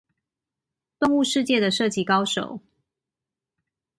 [0.97, 2.59] 動物世界的射擊高手